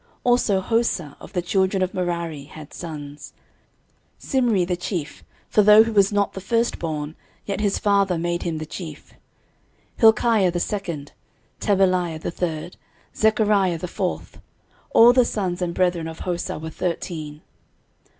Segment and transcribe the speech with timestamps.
[0.01, 3.33] 13:026:010 Also Hosah, of the children of Merari, had sons;
[4.19, 8.57] Simri the chief, (for though he was not the firstborn, yet his father made him
[8.57, 9.13] the chief;)
[9.97, 11.11] 13:026:011 Hilkiah the second,
[11.59, 12.77] Tebaliah the third,
[13.15, 14.41] Zechariah the fourth:
[14.89, 17.43] all the sons and brethren of Hosah were thirteen.